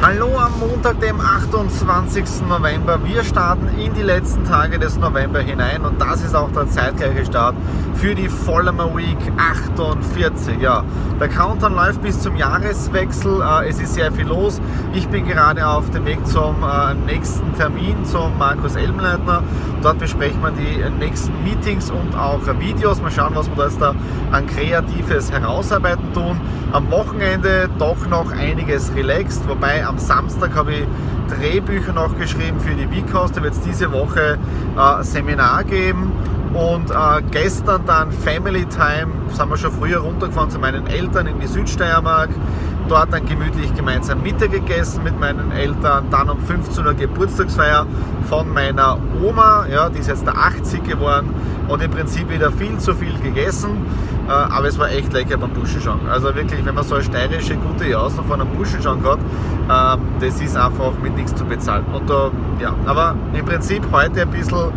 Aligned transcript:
Hallo 0.00 0.38
am 0.38 0.60
Montag, 0.60 1.00
dem 1.00 1.20
28. 1.20 2.46
November. 2.48 3.00
Wir 3.04 3.24
starten 3.24 3.66
in 3.80 3.92
die 3.94 4.02
letzten 4.02 4.44
Tage 4.44 4.78
des 4.78 4.96
November 4.96 5.40
hinein 5.40 5.84
und 5.84 6.00
das 6.00 6.22
ist 6.22 6.36
auch 6.36 6.52
der 6.52 6.68
zeitgleiche 6.68 7.26
Start 7.26 7.56
für 7.94 8.14
die 8.14 8.28
Vollmer 8.28 8.96
Week 8.96 9.18
48. 9.36 10.60
Ja, 10.60 10.84
der 11.18 11.28
Countdown 11.28 11.74
läuft 11.74 12.00
bis 12.00 12.20
zum 12.20 12.36
Jahreswechsel. 12.36 13.42
Äh, 13.42 13.70
es 13.70 13.80
ist 13.80 13.94
sehr 13.94 14.12
viel 14.12 14.26
los. 14.28 14.60
Ich 14.94 15.08
bin 15.08 15.26
gerade 15.26 15.66
auf 15.66 15.90
dem 15.90 16.04
Weg 16.06 16.24
zum 16.28 16.62
äh, 16.62 16.94
nächsten 16.94 17.52
Termin 17.54 18.04
zum 18.04 18.38
Markus 18.38 18.76
Elmleitner. 18.76 19.42
Dort 19.82 19.98
besprechen 19.98 20.40
wir 20.42 20.50
die 20.50 20.82
nächsten 20.98 21.32
Meetings 21.44 21.90
und 21.90 22.16
auch 22.16 22.40
Videos. 22.58 23.00
Mal 23.00 23.10
schauen, 23.10 23.34
was 23.34 23.48
wir 23.48 23.56
da 23.56 23.64
jetzt 23.64 23.80
da 23.80 23.94
an 24.32 24.46
Kreatives 24.46 25.30
herausarbeiten 25.30 26.12
tun. 26.12 26.40
Am 26.72 26.90
Wochenende 26.90 27.70
doch 27.78 28.06
noch 28.08 28.32
einiges 28.32 28.94
relaxed, 28.94 29.48
wobei 29.48 29.86
am 29.86 29.98
Samstag 29.98 30.54
habe 30.54 30.72
ich 30.72 30.86
Drehbücher 31.28 31.92
noch 31.92 32.18
geschrieben 32.18 32.58
für 32.58 32.74
die 32.74 32.90
Vicos. 32.90 33.32
Da 33.32 33.42
wird 33.42 33.54
es 33.54 33.60
diese 33.60 33.92
Woche 33.92 34.38
äh, 34.76 35.02
Seminar 35.04 35.64
geben. 35.64 36.12
Und 36.54 36.90
äh, 36.90 37.22
gestern 37.30 37.84
dann 37.86 38.10
Family 38.10 38.64
Time, 38.66 39.12
sind 39.28 39.50
wir 39.50 39.56
schon 39.56 39.72
früher 39.72 39.98
runtergefahren 39.98 40.50
zu 40.50 40.58
meinen 40.58 40.86
Eltern 40.86 41.26
in 41.26 41.38
die 41.38 41.46
Südsteiermark. 41.46 42.30
Dort 42.88 43.12
dann 43.12 43.26
gemütlich 43.26 43.74
gemeinsam 43.74 44.22
Mittag 44.22 44.50
gegessen 44.52 45.04
mit 45.04 45.20
meinen 45.20 45.52
Eltern. 45.52 46.06
Dann 46.10 46.30
um 46.30 46.40
15 46.40 46.86
Uhr 46.86 46.94
Geburtstagsfeier 46.94 47.86
von 48.28 48.52
meiner 48.52 48.98
Oma. 49.22 49.66
Ja, 49.66 49.88
die 49.88 49.98
ist 49.98 50.08
jetzt 50.08 50.26
der 50.26 50.36
80 50.36 50.84
geworden 50.84 51.34
und 51.68 51.82
im 51.82 51.90
Prinzip 51.90 52.30
wieder 52.30 52.50
viel 52.52 52.78
zu 52.78 52.94
viel 52.94 53.18
gegessen. 53.20 53.70
Äh, 54.28 54.30
aber 54.30 54.68
es 54.68 54.78
war 54.78 54.90
echt 54.90 55.12
lecker 55.12 55.38
beim 55.38 55.50
Buschenschank. 55.50 56.02
Also 56.10 56.34
wirklich, 56.34 56.64
wenn 56.64 56.74
man 56.74 56.84
so 56.84 56.96
eine 56.96 57.04
steirische 57.04 57.56
gute 57.56 57.88
Jausen 57.88 58.24
von 58.24 58.40
einem 58.40 58.50
Buschenschank 58.50 59.02
hat, 59.04 59.18
ähm, 59.18 60.00
das 60.20 60.40
ist 60.40 60.56
einfach 60.56 60.92
mit 61.02 61.16
nichts 61.16 61.34
zu 61.34 61.44
bezahlen. 61.44 61.86
Und 61.92 62.08
da, 62.10 62.30
ja, 62.60 62.74
aber 62.84 63.14
im 63.32 63.44
Prinzip 63.44 63.82
heute 63.90 64.22
ein 64.22 64.30
bisschen 64.30 64.70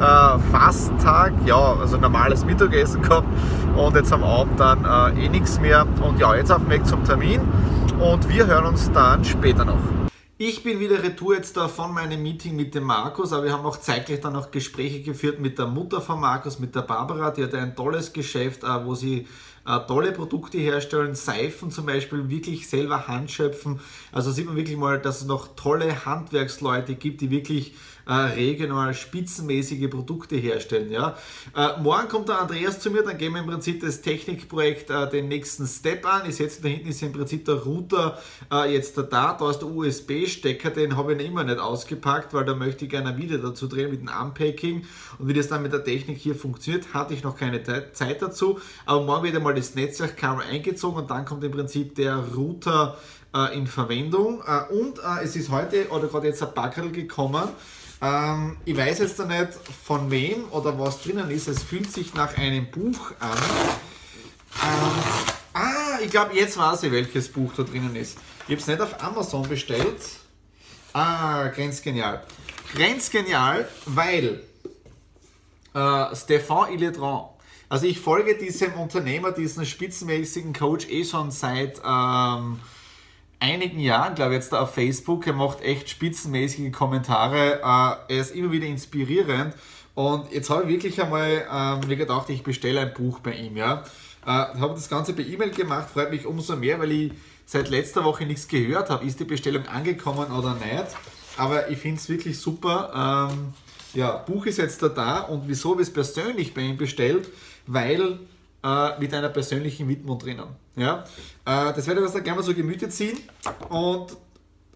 äh, 0.00 0.38
Fasttag, 0.50 1.32
ja, 1.44 1.74
also 1.80 1.96
normales 1.98 2.44
Mittagessen 2.44 3.00
gehabt 3.00 3.28
und 3.76 3.94
jetzt 3.94 4.12
am 4.12 4.24
Abend 4.24 4.58
dann 4.58 4.84
äh, 4.84 5.26
eh 5.26 5.28
nichts 5.28 5.60
mehr. 5.60 5.86
Und 6.02 6.18
ja, 6.18 6.34
jetzt 6.34 6.50
auf 6.50 6.58
dem 6.58 6.70
Weg 6.70 6.84
zum 6.84 7.04
Termin 7.04 7.40
und 8.00 8.28
wir 8.28 8.46
hören 8.46 8.66
uns 8.66 8.90
dann 8.90 9.24
später 9.24 9.64
noch. 9.64 10.05
Ich 10.38 10.62
bin 10.62 10.80
wieder 10.80 11.02
retour 11.02 11.34
jetzt 11.34 11.56
da 11.56 11.66
von 11.66 11.94
meinem 11.94 12.22
Meeting 12.22 12.56
mit 12.56 12.74
dem 12.74 12.84
Markus, 12.84 13.32
aber 13.32 13.44
wir 13.44 13.52
haben 13.54 13.64
auch 13.64 13.78
zeitgleich 13.78 14.20
dann 14.20 14.34
noch 14.34 14.50
Gespräche 14.50 15.00
geführt 15.00 15.40
mit 15.40 15.58
der 15.58 15.66
Mutter 15.66 16.02
von 16.02 16.20
Markus, 16.20 16.58
mit 16.58 16.74
der 16.74 16.82
Barbara, 16.82 17.30
die 17.30 17.42
hat 17.42 17.54
ein 17.54 17.74
tolles 17.74 18.12
Geschäft, 18.12 18.62
äh, 18.62 18.84
wo 18.84 18.94
sie 18.94 19.26
äh, 19.66 19.80
tolle 19.88 20.12
Produkte 20.12 20.58
herstellen, 20.58 21.14
Seifen 21.14 21.70
zum 21.70 21.86
Beispiel 21.86 22.28
wirklich 22.28 22.68
selber 22.68 23.08
handschöpfen. 23.08 23.80
Also 24.12 24.30
sieht 24.30 24.44
man 24.44 24.56
wirklich 24.56 24.76
mal, 24.76 25.00
dass 25.00 25.22
es 25.22 25.26
noch 25.26 25.56
tolle 25.56 26.04
Handwerksleute 26.04 26.96
gibt, 26.96 27.22
die 27.22 27.30
wirklich 27.30 27.74
äh, 28.06 28.12
regional 28.12 28.94
spitzenmäßige 28.94 29.90
Produkte 29.90 30.36
herstellen. 30.36 30.90
Ja. 30.90 31.16
Äh, 31.54 31.80
morgen 31.80 32.08
kommt 32.08 32.28
der 32.28 32.40
Andreas 32.40 32.78
zu 32.78 32.90
mir, 32.90 33.02
dann 33.02 33.18
gehen 33.18 33.32
wir 33.32 33.40
im 33.40 33.46
Prinzip 33.46 33.80
das 33.80 34.00
Technikprojekt 34.00 34.90
äh, 34.90 35.10
den 35.10 35.28
nächsten 35.28 35.66
Step 35.66 36.06
an. 36.06 36.22
Ich 36.28 36.36
setze 36.36 36.62
da 36.62 36.68
hinten 36.68 36.88
ist 36.88 37.02
im 37.02 37.12
Prinzip 37.12 37.44
der 37.44 37.56
Router 37.56 38.18
äh, 38.52 38.72
jetzt 38.72 38.96
da, 38.96 39.02
da 39.02 39.50
ist 39.50 39.58
der 39.58 39.68
USB-Stecker, 39.68 40.70
den 40.70 40.96
habe 40.96 41.12
ich 41.12 41.18
noch 41.18 41.26
immer 41.26 41.44
nicht 41.44 41.58
ausgepackt, 41.58 42.32
weil 42.32 42.44
da 42.44 42.54
möchte 42.54 42.84
ich 42.84 42.90
gerne 42.90 43.10
ein 43.10 43.16
Video 43.16 43.38
dazu 43.38 43.66
drehen 43.66 43.90
mit 43.90 44.00
dem 44.00 44.08
Unpacking 44.08 44.84
und 45.18 45.28
wie 45.28 45.34
das 45.34 45.48
dann 45.48 45.62
mit 45.62 45.72
der 45.72 45.82
Technik 45.82 46.18
hier 46.18 46.36
funktioniert, 46.36 46.94
hatte 46.94 47.12
ich 47.12 47.24
noch 47.24 47.36
keine 47.36 47.62
Zeit 47.92 48.22
dazu. 48.22 48.60
Aber 48.84 49.02
morgen 49.02 49.24
wird 49.24 49.36
einmal 49.36 49.54
das 49.54 49.74
Netzwerkkabel 49.74 50.44
eingezogen 50.48 50.98
und 50.98 51.10
dann 51.10 51.24
kommt 51.24 51.42
im 51.42 51.50
Prinzip 51.50 51.96
der 51.96 52.16
Router 52.16 52.98
äh, 53.34 53.56
in 53.56 53.66
Verwendung. 53.66 54.42
Äh, 54.46 54.72
und 54.72 55.00
es 55.22 55.34
ist 55.34 55.50
heute 55.50 55.88
oder 55.88 56.06
gerade 56.06 56.28
jetzt 56.28 56.42
ein 56.42 56.54
Packerl 56.54 56.90
gekommen, 56.90 57.48
ähm, 58.02 58.56
ich 58.64 58.76
weiß 58.76 58.98
jetzt 58.98 59.18
nicht 59.18 59.48
von 59.84 60.10
wem 60.10 60.44
oder 60.50 60.78
was 60.78 61.02
drinnen 61.02 61.30
ist. 61.30 61.48
Es 61.48 61.62
fühlt 61.62 61.90
sich 61.90 62.14
nach 62.14 62.36
einem 62.36 62.70
Buch 62.70 63.12
an. 63.20 63.38
Ähm, 64.62 65.02
ah, 65.54 65.98
ich 66.02 66.10
glaube, 66.10 66.34
jetzt 66.34 66.58
weiß 66.58 66.84
ich, 66.84 66.92
welches 66.92 67.28
Buch 67.28 67.52
da 67.56 67.62
drinnen 67.62 67.96
ist. 67.96 68.18
Ich 68.48 68.52
habe 68.52 68.60
es 68.60 68.66
nicht 68.66 68.80
auf 68.80 69.02
Amazon 69.02 69.48
bestellt. 69.48 70.00
Ah, 70.92 71.48
grenzgenial. 71.48 72.22
Grenzgenial, 72.74 73.68
weil 73.86 74.42
äh, 75.74 76.16
Stefan 76.16 76.72
Illedran, 76.72 77.26
also 77.68 77.86
ich 77.86 78.00
folge 78.00 78.36
diesem 78.36 78.74
Unternehmer, 78.74 79.32
diesen 79.32 79.66
spitzenmäßigen 79.66 80.52
Coach 80.52 80.86
eh 80.88 81.04
schon 81.04 81.30
seit 81.30 81.80
ähm, 81.84 82.60
einigen 83.40 83.78
Jahren, 83.78 84.14
glaube 84.14 84.32
ich, 84.32 84.40
jetzt 84.40 84.52
da 84.52 84.62
auf 84.62 84.74
Facebook. 84.74 85.26
Er 85.26 85.32
macht 85.32 85.62
echt 85.62 85.88
spitzenmäßige 85.88 86.72
Kommentare. 86.72 87.60
Äh, 87.60 88.14
er 88.14 88.20
ist 88.20 88.34
immer 88.34 88.52
wieder 88.52 88.66
inspirierend. 88.66 89.54
Und 89.94 90.30
jetzt 90.32 90.50
habe 90.50 90.64
ich 90.64 90.68
wirklich 90.68 91.02
einmal 91.02 91.46
ähm, 91.50 91.88
mir 91.88 91.96
gedacht, 91.96 92.28
ich 92.28 92.42
bestelle 92.42 92.80
ein 92.80 92.92
Buch 92.92 93.20
bei 93.20 93.32
ihm. 93.32 93.56
Ja? 93.56 93.84
Äh, 94.24 94.28
habe 94.28 94.74
das 94.74 94.88
Ganze 94.88 95.12
per 95.12 95.26
E-Mail 95.26 95.50
gemacht, 95.50 95.88
freut 95.90 96.10
mich 96.10 96.26
umso 96.26 96.56
mehr, 96.56 96.78
weil 96.78 96.92
ich 96.92 97.12
seit 97.46 97.70
letzter 97.70 98.04
Woche 98.04 98.26
nichts 98.26 98.48
gehört 98.48 98.90
habe. 98.90 99.06
Ist 99.06 99.20
die 99.20 99.24
Bestellung 99.24 99.66
angekommen 99.66 100.30
oder 100.30 100.54
nicht? 100.54 100.86
Aber 101.38 101.70
ich 101.70 101.78
finde 101.78 101.98
es 101.98 102.08
wirklich 102.08 102.38
super. 102.38 103.30
Ähm, 103.32 103.54
ja, 103.94 104.16
Buch 104.18 104.46
ist 104.46 104.58
jetzt 104.58 104.82
da, 104.82 104.88
da 104.88 105.20
und 105.20 105.44
wieso 105.46 105.70
habe 105.70 105.82
ich 105.82 105.88
es 105.88 105.94
persönlich 105.94 106.52
bei 106.52 106.62
ihm 106.62 106.76
bestellt? 106.76 107.28
Weil 107.66 108.18
äh, 108.66 108.98
mit 108.98 109.14
einer 109.14 109.28
persönlichen 109.28 109.88
Widmung 109.88 110.18
drinnen. 110.18 110.48
Ja? 110.74 111.04
Äh, 111.44 111.72
das 111.72 111.86
werde 111.86 112.04
ich 112.04 112.10
da 112.10 112.18
gerne 112.18 112.40
mal 112.40 112.44
so 112.44 112.54
Gemüte 112.54 112.88
ziehen 112.88 113.18
und 113.68 114.16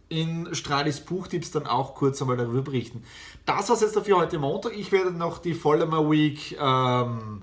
in 0.08 0.54
Stralis 0.54 1.00
Buchtipps 1.00 1.50
dann 1.50 1.66
auch 1.66 1.94
kurz 1.94 2.20
einmal 2.20 2.36
darüber 2.36 2.62
berichten. 2.62 3.02
Das 3.46 3.68
war 3.68 3.76
es 3.76 3.82
jetzt 3.82 3.96
dafür 3.96 4.18
heute 4.18 4.38
Montag. 4.38 4.76
Ich 4.76 4.90
werde 4.92 5.12
noch 5.12 5.38
die 5.38 5.54
Vollmer 5.54 6.08
Week 6.10 6.56
ähm, 6.60 7.42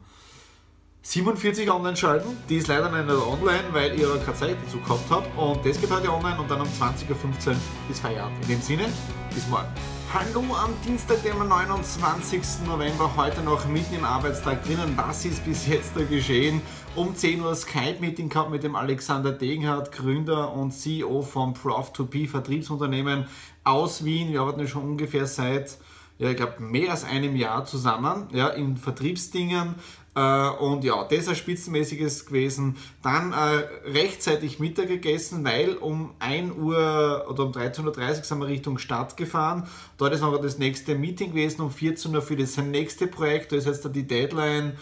47 1.01 1.71
online 1.71 1.95
schalten. 1.95 2.37
Die 2.49 2.57
ist 2.57 2.67
leider 2.67 2.89
nicht 2.89 3.09
online, 3.09 3.63
weil 3.71 3.97
ihr 3.97 4.09
keine 4.25 4.37
Zeit 4.37 4.57
dazu 4.65 4.79
gehabt 4.79 5.09
habt. 5.09 5.37
Und 5.37 5.65
das 5.65 5.79
geht 5.79 5.89
heute 5.89 6.11
online 6.11 6.39
und 6.39 6.51
dann 6.51 6.61
um 6.61 6.67
20.15 6.67 7.49
Uhr 7.49 7.55
ist 7.89 8.01
Feierabend. 8.01 8.41
In 8.43 8.47
dem 8.49 8.61
Sinne, 8.61 8.85
bis 9.33 9.47
morgen. 9.47 9.69
Hallo 10.13 10.55
am 10.55 10.73
Dienstag, 10.85 11.21
dem 11.23 11.45
29. 11.45 12.65
November, 12.65 13.11
heute 13.17 13.41
noch 13.41 13.67
mitten 13.67 13.93
im 13.93 14.05
Arbeitstag 14.05 14.63
drinnen. 14.63 14.93
Was 14.95 15.25
ist 15.25 15.43
bis 15.43 15.67
jetzt 15.67 15.97
da 15.97 16.03
geschehen? 16.03 16.61
Um 16.95 17.13
10 17.13 17.41
Uhr 17.41 17.53
Skype-Meeting 17.53 18.29
gehabt 18.29 18.49
mit 18.49 18.63
dem 18.63 18.77
Alexander 18.77 19.33
Degenhardt, 19.33 19.91
Gründer 19.91 20.53
und 20.53 20.71
CEO 20.71 21.23
vom 21.23 21.53
Prof2P 21.53 22.29
Vertriebsunternehmen 22.29 23.27
aus 23.65 24.05
Wien. 24.05 24.31
Wir 24.31 24.41
arbeiten 24.41 24.65
schon 24.69 24.83
ungefähr 24.83 25.27
seit 25.27 25.77
ja, 26.19 26.29
ich 26.29 26.37
glaube, 26.37 26.61
mehr 26.61 26.91
als 26.91 27.03
einem 27.03 27.35
Jahr 27.35 27.65
zusammen, 27.65 28.27
ja, 28.33 28.49
in 28.49 28.77
Vertriebsdingen. 28.77 29.75
Äh, 30.15 30.49
und 30.49 30.83
ja, 30.83 31.03
das 31.03 31.19
ist 31.19 31.29
ein 31.29 31.35
spitzenmäßiges 31.35 32.25
gewesen. 32.25 32.75
Dann 33.03 33.33
äh, 33.33 33.89
rechtzeitig 33.91 34.59
Mittag 34.59 34.87
gegessen, 34.87 35.45
weil 35.45 35.75
um 35.75 36.15
1 36.17 36.53
Uhr 36.53 37.25
oder 37.29 37.43
um 37.43 37.51
13.30 37.51 37.85
Uhr 37.85 38.23
sind 38.23 38.39
wir 38.39 38.47
Richtung 38.47 38.79
Stadt 38.79 39.15
gefahren. 39.15 39.67
Dort 39.97 40.13
ist 40.13 40.21
noch 40.21 40.35
das 40.41 40.57
nächste 40.57 40.95
Meeting 40.95 41.31
gewesen, 41.31 41.61
um 41.61 41.69
14 41.69 42.15
Uhr 42.15 42.23
für 42.23 42.35
das 42.35 42.57
nächste 42.57 43.05
Projekt. 43.05 43.51
Da 43.51 43.57
ist 43.57 43.67
jetzt 43.67 43.87
die 43.93 44.07
Deadline 44.07 44.73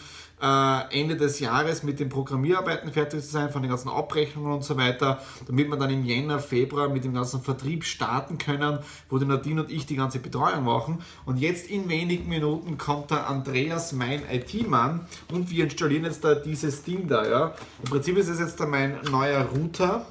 äh, 0.41 1.01
Ende 1.01 1.15
des 1.15 1.39
Jahres 1.39 1.83
mit 1.83 1.99
den 1.99 2.09
Programmierarbeiten 2.09 2.91
fertig 2.91 3.21
zu 3.21 3.27
sein, 3.27 3.51
von 3.51 3.61
den 3.61 3.69
ganzen 3.69 3.89
Abrechnungen 3.89 4.51
und 4.51 4.63
so 4.63 4.77
weiter, 4.77 5.21
damit 5.47 5.69
wir 5.69 5.77
dann 5.77 5.89
im 5.89 6.03
Jänner, 6.03 6.39
Februar 6.39 6.89
mit 6.89 7.03
dem 7.03 7.13
ganzen 7.13 7.41
Vertrieb 7.41 7.83
starten 7.83 8.37
können, 8.37 8.79
wo 9.09 9.17
die 9.17 9.25
Nadine 9.25 9.63
und 9.63 9.71
ich 9.71 9.85
die 9.85 9.95
ganze 9.95 10.19
Betreuung 10.19 10.65
machen. 10.65 11.01
Und 11.25 11.37
jetzt 11.37 11.69
in 11.69 11.89
wenigen 11.89 12.27
Minuten 12.27 12.77
kommt 12.77 13.11
der 13.11 13.29
Andreas, 13.29 13.93
mein 13.93 14.23
IT-Mann, 14.29 15.05
und 15.31 15.49
wir 15.49 15.63
installieren 15.63 16.03
jetzt 16.03 16.23
da 16.23 16.35
dieses 16.35 16.83
Ding 16.83 17.07
da. 17.07 17.27
Ja. 17.27 17.53
Im 17.83 17.89
Prinzip 17.89 18.17
ist 18.17 18.27
es 18.27 18.39
jetzt 18.39 18.59
da 18.59 18.65
mein 18.65 18.99
neuer 19.09 19.45
Router 19.45 20.05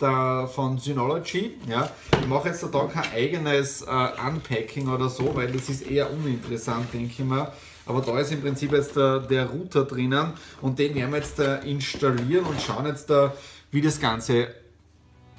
der, 0.00 0.48
von 0.52 0.78
Synology. 0.78 1.52
Ja. 1.68 1.90
Ich 2.20 2.26
mache 2.26 2.48
jetzt 2.48 2.62
da 2.62 2.84
kein 2.86 3.10
eigenes 3.12 3.82
äh, 3.82 4.08
Unpacking 4.26 4.88
oder 4.88 5.08
so, 5.08 5.34
weil 5.34 5.50
das 5.50 5.68
ist 5.68 5.82
eher 5.82 6.12
uninteressant, 6.12 6.92
denke 6.92 7.12
ich 7.18 7.24
mal. 7.24 7.52
Aber 7.86 8.00
da 8.00 8.18
ist 8.18 8.32
im 8.32 8.40
Prinzip 8.40 8.72
jetzt 8.72 8.96
der, 8.96 9.20
der 9.20 9.46
Router 9.46 9.84
drinnen 9.84 10.32
und 10.62 10.78
den 10.78 10.94
werden 10.94 11.12
wir 11.12 11.18
jetzt 11.18 11.38
da 11.38 11.56
installieren 11.56 12.44
und 12.44 12.60
schauen 12.60 12.86
jetzt 12.86 13.10
da, 13.10 13.34
wie 13.70 13.82
das 13.82 14.00
Ganze 14.00 14.48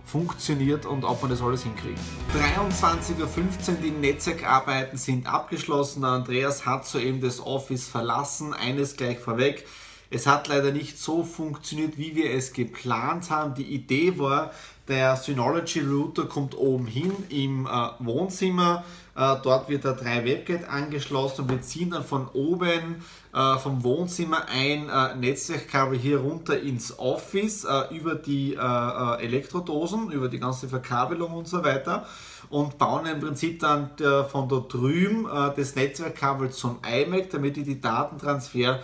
funktioniert 0.05 0.85
und 0.85 1.03
ob 1.03 1.23
wir 1.23 1.29
das 1.29 1.41
alles 1.41 1.63
hinkriegen. 1.63 1.99
23.15 2.33 3.19
Uhr, 3.19 3.75
die 3.83 3.91
Netzwerkarbeiten 3.91 4.97
sind 4.97 5.27
abgeschlossen. 5.27 6.01
Der 6.01 6.11
Andreas 6.11 6.65
hat 6.65 6.85
soeben 6.85 7.21
das 7.21 7.39
Office 7.39 7.87
verlassen. 7.87 8.53
Eines 8.53 8.95
gleich 8.95 9.17
vorweg. 9.17 9.65
Es 10.11 10.27
hat 10.27 10.47
leider 10.47 10.71
nicht 10.71 10.99
so 10.99 11.23
funktioniert, 11.23 11.97
wie 11.97 12.15
wir 12.15 12.31
es 12.31 12.53
geplant 12.53 13.31
haben. 13.31 13.55
Die 13.55 13.65
Idee 13.65 14.19
war, 14.19 14.51
der 14.87 15.15
Synology 15.15 15.79
Router 15.79 16.25
kommt 16.25 16.55
oben 16.57 16.85
hin 16.85 17.11
im 17.29 17.65
äh, 17.65 17.69
Wohnzimmer. 17.99 18.83
Äh, 19.15 19.35
dort 19.43 19.69
wird 19.69 19.83
der 19.83 19.93
3 19.93 20.25
Webgate 20.25 20.69
angeschlossen 20.69 21.41
und 21.41 21.49
wir 21.49 21.61
ziehen 21.61 21.89
dann 21.89 22.03
von 22.03 22.27
oben 22.33 23.03
äh, 23.33 23.57
vom 23.57 23.83
Wohnzimmer 23.83 24.45
ein 24.47 24.89
äh, 24.89 25.15
Netzwerkkabel 25.15 25.97
hier 25.97 26.19
runter 26.19 26.59
ins 26.59 26.99
Office 26.99 27.63
äh, 27.63 27.95
über 27.95 28.15
die 28.15 28.53
äh, 28.53 29.23
Elektrodosen, 29.23 30.11
über 30.11 30.27
die 30.27 30.39
ganze 30.39 30.67
Verkabelung 30.67 31.33
und 31.33 31.47
so 31.47 31.63
weiter 31.63 32.05
und 32.49 32.77
bauen 32.77 33.07
im 33.07 33.19
Prinzip 33.19 33.59
dann 33.59 33.89
von 34.29 34.47
da 34.47 34.57
drüben 34.69 35.27
das 35.57 35.75
Netzwerkkabel 35.75 36.51
zum 36.51 36.77
iMac, 36.87 37.31
damit 37.31 37.57
ich 37.57 37.63
die 37.63 37.81
Datentransfer 37.81 38.81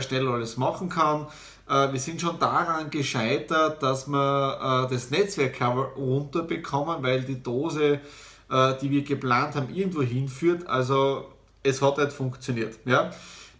schnell 0.00 0.26
alles 0.26 0.56
machen 0.56 0.88
kann. 0.88 1.28
Äh, 1.68 1.92
wir 1.92 2.00
sind 2.00 2.20
schon 2.20 2.38
daran 2.38 2.90
gescheitert, 2.90 3.82
dass 3.82 4.06
wir 4.06 4.86
äh, 4.88 4.92
das 4.92 5.10
Netzwerkkabel 5.10 5.84
runterbekommen, 5.96 7.02
weil 7.02 7.22
die 7.22 7.42
Dose, 7.42 8.00
äh, 8.50 8.74
die 8.80 8.90
wir 8.90 9.02
geplant 9.02 9.54
haben, 9.54 9.74
irgendwo 9.74 10.02
hinführt. 10.02 10.66
Also 10.66 11.26
es 11.62 11.80
hat 11.80 11.98
nicht 11.98 12.12
funktioniert. 12.12 12.78
Ja? 12.84 13.10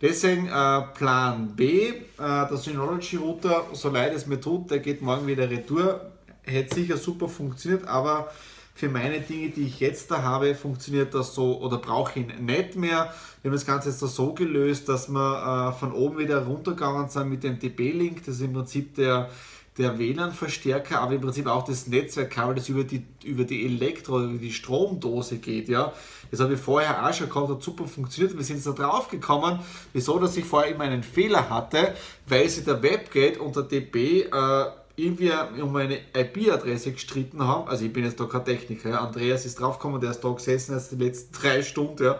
Deswegen 0.02 0.48
Plan 0.94 1.52
B, 1.56 1.92
der 2.18 2.56
Synology 2.58 3.16
Router, 3.16 3.64
so 3.72 3.88
leid 3.88 4.12
es 4.12 4.26
mir 4.26 4.38
tut, 4.38 4.70
der 4.70 4.80
geht 4.80 5.00
morgen 5.00 5.26
wieder 5.26 5.48
retour. 5.48 6.10
Hätte 6.42 6.74
sicher 6.74 6.98
super 6.98 7.26
funktioniert, 7.26 7.86
aber 7.88 8.30
für 8.76 8.88
meine 8.88 9.20
Dinge, 9.20 9.50
die 9.50 9.66
ich 9.66 9.78
jetzt 9.78 10.10
da 10.10 10.22
habe, 10.22 10.54
funktioniert 10.56 11.14
das 11.14 11.34
so 11.34 11.60
oder 11.60 11.78
brauche 11.78 12.18
ich 12.18 12.26
ihn 12.26 12.44
nicht 12.44 12.74
mehr. 12.74 13.14
Wir 13.40 13.50
haben 13.50 13.56
das 13.56 13.66
Ganze 13.66 13.90
jetzt 13.90 14.00
so 14.00 14.34
gelöst, 14.34 14.88
dass 14.88 15.08
wir 15.08 15.70
äh, 15.70 15.78
von 15.78 15.92
oben 15.92 16.18
wieder 16.18 16.44
runtergegangen 16.44 17.08
sind 17.08 17.30
mit 17.30 17.44
dem 17.44 17.58
DB-Link. 17.58 18.24
Das 18.26 18.34
ist 18.36 18.40
im 18.40 18.52
Prinzip 18.52 18.96
der, 18.96 19.30
der 19.78 19.96
WLAN-Verstärker, 19.96 21.00
aber 21.00 21.14
im 21.14 21.20
Prinzip 21.20 21.46
auch 21.46 21.64
das 21.64 21.86
Netzwerkkabel, 21.86 22.56
das 22.56 22.68
über 22.68 22.82
die, 22.82 23.04
über 23.22 23.44
die 23.44 23.64
Elektro- 23.64 24.24
über 24.24 24.38
die 24.38 24.52
Stromdose 24.52 25.38
geht. 25.38 25.68
Ja. 25.68 25.92
Das 26.32 26.40
habe 26.40 26.54
ich 26.54 26.60
vorher 26.60 27.06
auch 27.06 27.14
schon 27.14 27.28
gehabt, 27.28 27.50
hat 27.50 27.62
super 27.62 27.86
funktioniert. 27.86 28.36
Wir 28.36 28.42
sind 28.42 28.56
jetzt 28.56 28.66
da 28.66 28.72
drauf 28.72 29.06
gekommen, 29.06 29.60
wieso 29.92 30.18
dass 30.18 30.36
ich 30.36 30.44
vorher 30.44 30.74
immer 30.74 30.82
einen 30.82 31.04
Fehler 31.04 31.48
hatte, 31.48 31.94
weil 32.26 32.48
sich 32.48 32.64
der 32.64 32.82
WebGate 32.82 33.38
und 33.38 33.54
der 33.54 33.62
DB 33.62 34.22
äh, 34.22 34.64
irgendwie 34.96 35.32
um 35.60 35.74
eine 35.74 35.98
IP-Adresse 36.14 36.92
gestritten 36.92 37.42
haben. 37.42 37.68
Also 37.68 37.84
ich 37.84 37.92
bin 37.92 38.04
jetzt 38.04 38.20
da 38.20 38.26
kein 38.26 38.44
Techniker. 38.44 38.90
Ja. 38.90 39.00
Andreas 39.00 39.44
ist 39.44 39.58
draufgekommen, 39.58 40.00
der 40.00 40.10
ist 40.10 40.20
da 40.20 40.30
gesessen 40.30 40.74
jetzt 40.74 40.92
die 40.92 40.96
letzten 40.96 41.32
drei 41.32 41.62
Stunden. 41.62 42.04
Ja. 42.04 42.12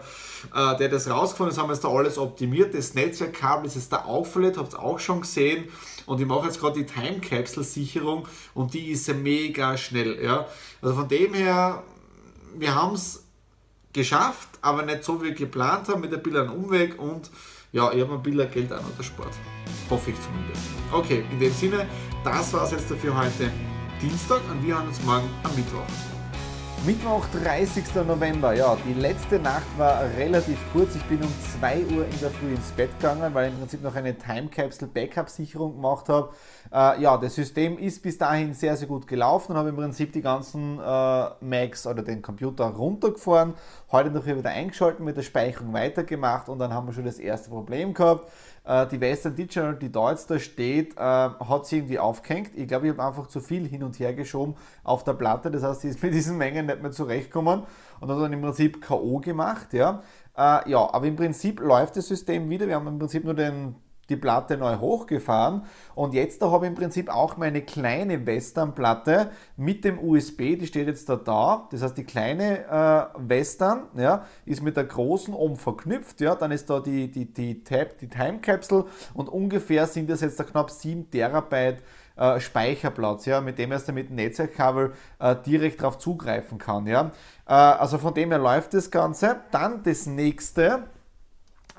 Äh, 0.53 0.77
der 0.77 0.87
hat 0.87 0.93
das 0.93 1.09
rausgefunden, 1.09 1.55
das 1.55 1.61
haben 1.61 1.69
wir 1.69 1.73
jetzt 1.73 1.83
da 1.83 1.89
alles 1.89 2.17
optimiert. 2.17 2.73
Das 2.73 2.93
Netzwerkkabel 2.93 3.67
ist 3.67 3.75
jetzt 3.75 3.93
da 3.93 4.03
aufverlegt, 4.03 4.57
habt 4.57 4.73
ihr 4.73 4.79
auch 4.79 4.99
schon 4.99 5.21
gesehen. 5.21 5.65
Und 6.05 6.19
ich 6.19 6.27
mache 6.27 6.47
jetzt 6.47 6.59
gerade 6.59 6.83
die 6.83 6.85
Time 6.85 7.19
Capsule 7.21 7.65
Sicherung 7.65 8.27
und 8.53 8.73
die 8.73 8.91
ist 8.91 9.07
mega 9.15 9.77
schnell. 9.77 10.21
Ja. 10.21 10.45
Also 10.81 10.95
von 10.95 11.07
dem 11.07 11.33
her, 11.33 11.81
wir 12.57 12.75
haben 12.75 12.95
es 12.95 13.23
geschafft, 13.93 14.49
aber 14.61 14.83
nicht 14.83 15.05
so 15.05 15.21
wie 15.21 15.27
wir 15.27 15.33
geplant 15.33 15.87
haben, 15.87 16.01
mit 16.01 16.13
ein 16.13 16.21
bisschen 16.21 16.49
Umweg 16.49 16.99
und 16.99 17.31
ja, 17.75 17.91
ich 17.91 18.01
habe 18.01 18.13
ein 18.13 18.23
bisschen 18.23 18.49
Geld 18.51 18.71
an 18.71 18.79
der 18.97 19.03
Sport. 19.03 19.33
Hoffe 19.89 20.11
ich 20.11 20.17
zumindest. 20.21 20.63
Okay, 20.93 21.25
in 21.29 21.39
dem 21.39 21.51
Sinne, 21.51 21.85
das 22.23 22.53
war 22.53 22.63
es 22.63 22.71
jetzt 22.71 22.87
für 22.87 23.15
heute 23.15 23.51
Dienstag 24.01 24.39
und 24.49 24.65
wir 24.65 24.75
hören 24.75 24.87
uns 24.87 25.03
morgen 25.03 25.29
am 25.43 25.53
Mittwoch. 25.55 26.14
Mittwoch, 26.85 27.25
30. 27.43 27.95
November. 28.07 28.53
Ja, 28.53 28.77
die 28.85 28.93
letzte 28.93 29.39
Nacht 29.39 29.65
war 29.75 30.03
relativ 30.17 30.59
kurz. 30.71 30.95
Ich 30.95 31.01
bin 31.05 31.19
um 31.19 31.33
2 31.59 31.77
Uhr 31.77 32.05
in 32.05 32.19
der 32.21 32.29
Früh 32.29 32.53
ins 32.53 32.69
Bett 32.73 32.91
gegangen, 32.99 33.33
weil 33.33 33.47
ich 33.47 33.53
im 33.53 33.59
Prinzip 33.59 33.81
noch 33.81 33.95
eine 33.95 34.15
Time 34.15 34.49
Capsule 34.49 34.91
Backup 34.93 35.27
Sicherung 35.27 35.77
gemacht 35.77 36.09
habe. 36.09 36.29
Äh, 36.71 37.01
ja, 37.01 37.17
das 37.17 37.33
System 37.33 37.79
ist 37.79 38.03
bis 38.03 38.19
dahin 38.19 38.53
sehr, 38.53 38.77
sehr 38.77 38.87
gut 38.87 39.07
gelaufen 39.07 39.53
und 39.53 39.57
habe 39.57 39.69
im 39.69 39.75
Prinzip 39.75 40.13
die 40.13 40.21
ganzen 40.21 40.77
äh, 40.79 41.29
Macs 41.39 41.87
oder 41.87 42.03
den 42.03 42.21
Computer 42.21 42.65
runtergefahren. 42.65 43.55
Heute 43.91 44.11
noch 44.11 44.27
wieder 44.27 44.51
eingeschaltet, 44.51 44.99
mit 44.99 45.17
der 45.17 45.23
Speicherung 45.23 45.73
weitergemacht 45.73 46.49
und 46.49 46.59
dann 46.59 46.71
haben 46.71 46.85
wir 46.85 46.93
schon 46.93 47.05
das 47.05 47.17
erste 47.17 47.49
Problem 47.49 47.95
gehabt. 47.95 48.29
Äh, 48.65 48.87
die 48.87 48.99
Western 48.99 49.35
Digital, 49.35 49.75
die 49.75 49.91
da 49.91 50.09
jetzt 50.09 50.29
da 50.31 50.39
steht, 50.39 50.97
äh, 50.97 50.99
hat 50.99 51.65
sie 51.67 51.77
irgendwie 51.77 51.99
aufgehängt. 51.99 52.51
Ich 52.55 52.67
glaube, 52.67 52.87
ich 52.87 52.93
habe 52.93 53.03
einfach 53.03 53.27
zu 53.27 53.39
viel 53.39 53.67
hin 53.67 53.83
und 53.83 53.99
her 53.99 54.13
geschoben 54.13 54.55
auf 54.83 55.03
der 55.03 55.13
Platte. 55.13 55.51
Das 55.51 55.63
heißt, 55.63 55.81
sie 55.81 55.89
ist 55.89 56.03
mit 56.03 56.13
diesen 56.13 56.37
Mengen 56.37 56.65
nicht 56.65 56.81
mehr 56.81 56.91
zurechtgekommen 56.91 57.63
und 57.99 58.11
hat 58.11 58.19
dann 58.19 58.33
im 58.33 58.41
Prinzip 58.41 58.81
K.O. 58.81 59.19
gemacht. 59.19 59.73
Ja. 59.73 60.01
Äh, 60.35 60.69
ja, 60.69 60.93
aber 60.93 61.05
im 61.05 61.15
Prinzip 61.15 61.59
läuft 61.59 61.95
das 61.97 62.07
System 62.07 62.49
wieder. 62.49 62.67
Wir 62.67 62.75
haben 62.75 62.87
im 62.87 62.99
Prinzip 62.99 63.23
nur 63.23 63.35
den 63.35 63.75
die 64.09 64.15
Platte 64.15 64.57
neu 64.57 64.77
hochgefahren 64.77 65.63
und 65.95 66.13
jetzt 66.13 66.41
da 66.41 66.51
habe 66.51 66.65
ich 66.65 66.69
im 66.69 66.75
Prinzip 66.75 67.09
auch 67.09 67.37
meine 67.37 67.61
kleine 67.61 68.25
Western-Platte 68.25 69.31
mit 69.57 69.83
dem 69.83 69.99
USB, 69.99 70.57
die 70.57 70.67
steht 70.67 70.87
jetzt 70.87 71.09
da 71.09 71.15
da, 71.15 71.67
das 71.71 71.81
heißt 71.81 71.97
die 71.97 72.03
kleine 72.03 72.65
äh, 72.65 73.29
Western 73.29 73.83
ja, 73.95 74.25
ist 74.45 74.61
mit 74.61 74.77
der 74.77 74.85
großen 74.85 75.33
oben 75.33 75.55
verknüpft, 75.55 76.21
ja, 76.21 76.35
dann 76.35 76.51
ist 76.51 76.69
da 76.69 76.79
die, 76.79 77.09
die, 77.11 77.33
die, 77.33 77.63
Tab, 77.63 77.97
die 77.99 78.09
Time 78.09 78.39
Capsule 78.39 78.85
und 79.13 79.29
ungefähr 79.29 79.87
sind 79.87 80.09
das 80.09 80.21
jetzt 80.21 80.39
da 80.39 80.43
knapp 80.43 80.69
7 80.69 81.09
Terabyte 81.09 81.81
äh, 82.15 82.39
Speicherplatz, 82.39 83.25
ja, 83.25 83.41
mit 83.41 83.57
dem 83.59 83.71
er 83.71 83.91
mit 83.91 84.09
dem 84.09 84.15
Netzwerkkabel 84.15 84.93
äh, 85.19 85.35
direkt 85.45 85.81
darauf 85.81 85.97
zugreifen 85.97 86.57
kann. 86.57 86.87
Ja. 86.87 87.11
Äh, 87.47 87.53
also 87.53 87.97
von 87.97 88.13
dem 88.13 88.31
her 88.31 88.39
läuft 88.39 88.73
das 88.73 88.91
Ganze. 88.91 89.41
Dann 89.51 89.83
das 89.83 90.05
nächste, 90.05 90.83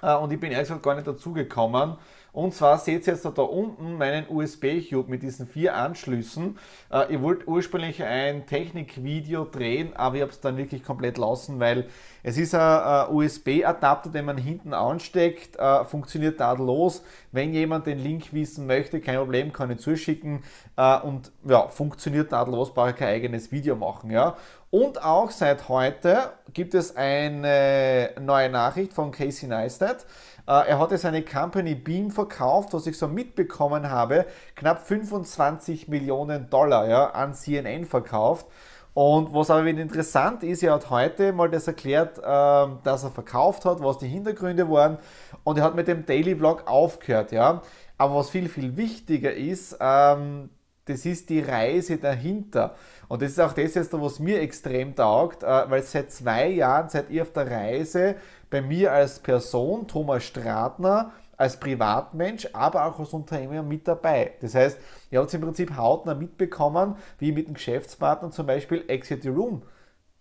äh, 0.03 0.15
und 0.15 0.33
ich 0.33 0.41
bin 0.41 0.53
ehrlich 0.53 0.69
gesagt 0.69 0.85
gar 0.85 0.95
nicht 0.95 1.07
dazu 1.07 1.33
gekommen, 1.33 1.97
und 2.37 2.53
zwar 2.53 2.77
seht 2.77 3.07
ihr 3.07 3.15
jetzt 3.15 3.25
da 3.25 3.41
unten 3.41 3.97
meinen 3.97 4.27
USB-Cube 4.29 5.09
mit 5.09 5.23
diesen 5.23 5.47
vier 5.47 5.75
Anschlüssen. 5.75 6.59
Äh, 6.93 7.15
ich 7.15 7.23
wollte 7.23 7.49
ursprünglich 7.49 8.03
ein 8.03 8.45
Technikvideo 8.45 9.47
drehen, 9.47 9.97
aber 9.97 10.17
ich 10.17 10.21
habe 10.21 10.33
es 10.33 10.41
dann 10.41 10.59
wirklich 10.59 10.85
komplett 10.85 11.17
lassen, 11.17 11.61
weil 11.61 11.87
es 12.23 12.37
ist 12.37 12.55
ein 12.55 13.11
USB-Adapter, 13.11 14.11
den 14.11 14.27
man 14.27 14.37
hinten 14.37 14.75
ansteckt, 14.75 15.57
äh, 15.57 15.87
funktioniert 15.87 16.37
tadellos. 16.37 17.03
Wenn 17.33 17.55
jemand 17.55 17.87
den 17.87 18.01
Link 18.01 18.35
wissen 18.35 18.67
möchte, 18.67 19.01
kein 19.01 19.17
Problem, 19.17 19.51
kann 19.55 19.71
ich 19.71 19.79
zuschicken 19.79 20.43
äh, 20.77 21.01
und 21.01 21.33
ja, 21.43 21.69
funktioniert 21.69 22.29
tadellos, 22.29 22.75
brauche 22.75 22.91
ich 22.91 22.97
kein 22.97 23.15
eigenes 23.15 23.51
Video 23.51 23.77
machen. 23.77 24.11
Ja. 24.11 24.37
Und 24.79 25.03
auch 25.03 25.31
seit 25.31 25.71
heute 25.71 26.33
gibt 26.53 26.75
es 26.75 26.97
eine 26.97 28.11
neue 28.21 28.51
Nachricht 28.51 28.93
von 28.93 29.11
Casey 29.11 29.49
Neistat. 29.49 30.05
Äh, 30.47 30.69
er 30.69 30.79
hatte 30.79 30.99
seine 30.99 31.23
Company 31.23 31.75
Beam 31.75 32.11
verkauft, 32.11 32.75
was 32.75 32.87
ich 32.87 32.99
so 32.99 33.09
mitbekommen 33.09 33.89
habe, 33.89 34.27
knapp 34.55 34.87
25 34.87 35.89
Millionen 35.89 36.51
Dollar 36.51 36.87
ja, 36.91 37.07
an 37.07 37.33
CNN 37.33 37.87
verkauft. 37.87 38.49
Und 38.93 39.33
was 39.33 39.49
aber 39.49 39.65
wieder 39.65 39.81
interessant 39.81 40.43
ist, 40.43 40.63
er 40.63 40.75
hat 40.75 40.91
heute 40.91 41.33
mal 41.33 41.49
das 41.49 41.67
erklärt, 41.67 42.21
ähm, 42.23 42.81
dass 42.85 43.03
er 43.03 43.13
verkauft 43.13 43.65
hat, 43.65 43.83
was 43.83 43.97
die 43.97 44.09
Hintergründe 44.09 44.69
waren. 44.69 44.99
Und 45.43 45.57
er 45.57 45.65
hat 45.65 45.75
mit 45.75 45.89
dem 45.89 46.05
Daily 46.05 46.37
Vlog 46.37 46.65
aufgehört, 46.67 47.33
ja. 47.33 47.63
Aber 47.97 48.17
was 48.17 48.29
viel, 48.29 48.51
viel 48.51 48.77
wichtiger 48.77 49.33
ist, 49.33 49.79
ähm, 49.81 50.51
das 50.87 51.05
ist 51.05 51.29
die 51.29 51.41
Reise 51.41 51.99
dahinter. 51.99 52.75
Und 53.09 53.23
das 53.23 53.33
ist 53.33 53.41
auch 53.41 53.53
das 53.53 53.75
jetzt, 53.75 53.93
was 53.93 54.19
mir 54.19 54.41
extrem 54.41 54.95
taugt, 54.95 55.43
äh, 55.43 55.71
weil 55.71 55.83
seit 55.83 56.11
zwei 56.11 56.49
Jahren 56.49 56.89
seid 56.89 57.11
ihr 57.11 57.23
auf 57.23 57.33
der 57.33 57.51
Reise 57.51 58.17
bei 58.51 58.63
mir 58.63 58.93
als 58.93 59.19
Person, 59.19 59.87
Thomas 59.87 60.25
Stratner, 60.25 61.13
als 61.37 61.59
Privatmensch, 61.61 62.49
aber 62.53 62.87
auch 62.87 62.99
als 62.99 63.13
Unternehmer 63.13 63.63
mit 63.63 63.87
dabei. 63.87 64.33
Das 64.41 64.55
heißt, 64.55 64.79
ihr 65.11 65.21
habt 65.21 65.35
im 65.35 65.41
Prinzip 65.43 65.77
hautnah 65.77 66.15
mitbekommen, 66.15 66.97
wie 67.19 67.29
ich 67.31 67.35
mit 67.35 67.49
dem 67.49 67.55
Geschäftspartner 67.55 68.31
zum 68.31 68.47
Beispiel 68.47 68.85
Exit 68.89 69.23
the 69.23 69.29
Room 69.29 69.63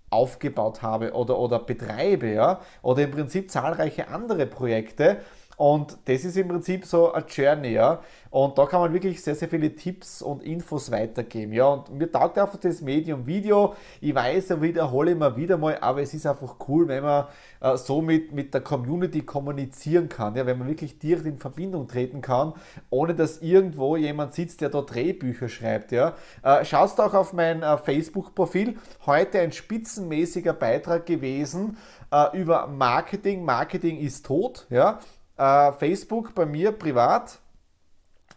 aufgebaut 0.10 0.82
habe 0.82 1.14
oder, 1.14 1.38
oder 1.38 1.60
betreibe, 1.60 2.28
ja, 2.28 2.60
oder 2.82 3.04
im 3.04 3.12
Prinzip 3.12 3.52
zahlreiche 3.52 4.08
andere 4.08 4.46
Projekte. 4.46 5.18
Und 5.58 5.98
das 6.06 6.26
ist 6.26 6.36
im 6.38 6.50
Prinzip 6.50 6.86
so 6.86 7.14
eine 7.14 7.26
Journey, 7.26 7.74
ja. 7.74 8.02
Und 8.30 8.58
da 8.58 8.66
kann 8.66 8.82
man 8.82 8.92
wirklich 8.92 9.24
sehr, 9.24 9.36
sehr 9.36 9.48
viele 9.48 9.74
Tipps 9.74 10.22
und 10.22 10.44
Infos 10.44 10.92
weitergeben, 10.92 11.54
ja. 11.54 11.68
Und 11.68 11.94
mir 11.94 12.12
taugt 12.12 12.38
einfach 12.38 12.58
das 12.58 12.82
Medium 12.82 13.26
Video. 13.26 13.74
Ich 14.02 14.14
weiß, 14.14 14.50
ja, 14.50 14.62
wiederhole 14.62 15.12
immer 15.12 15.38
wieder 15.38 15.58
mal, 15.58 15.78
aber 15.80 16.02
es 16.02 16.14
ist 16.14 16.26
einfach 16.26 16.56
cool, 16.68 16.90
wenn 16.90 17.04
man 17.04 17.28
äh, 17.62 17.78
so 17.78 18.02
mit, 18.02 18.34
mit 18.34 18.54
der 18.54 18.62
Community 18.62 19.22
kommunizieren 19.22 20.10
kann, 20.10 20.36
ja. 20.36 20.46
Wenn 20.46 20.60
man 20.60 20.68
wirklich 20.68 21.00
direkt 21.00 21.26
in 21.26 21.38
Verbindung 21.38 21.88
treten 21.88 22.22
kann, 22.22 22.54
ohne 22.90 23.16
dass 23.16 23.42
irgendwo 23.42 23.96
jemand 23.96 24.34
sitzt, 24.34 24.60
der 24.60 24.70
da 24.70 24.82
Drehbücher 24.82 25.48
schreibt, 25.48 25.94
ja. 25.94 26.16
Äh, 26.44 26.66
schaust 26.66 27.00
auch 27.00 27.14
auf 27.14 27.32
mein 27.32 27.64
äh, 27.64 27.78
Facebook-Profil. 27.78 28.76
Heute 29.06 29.40
ein 29.40 29.54
spitzenmäßiger 29.54 30.52
Beitrag 30.52 31.06
gewesen 31.06 31.78
äh, 32.12 32.38
über 32.38 32.68
Marketing. 32.68 33.46
Marketing 33.46 33.98
ist 34.00 34.26
tot, 34.26 34.68
ja 34.70 35.00
äh, 35.38 35.72
Facebook 35.74 36.34
bei 36.34 36.46
mir 36.46 36.72
privat 36.72 37.40